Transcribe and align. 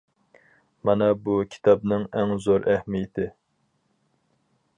مانا 0.89 1.09
بۇ 1.27 1.35
كىتابنىڭ 1.55 2.07
ئەڭ 2.21 2.33
زور 2.47 2.67
ئەھمىيىتى. 2.73 3.29